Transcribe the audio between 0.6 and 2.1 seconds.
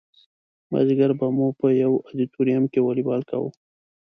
مازدیګر به مو په یو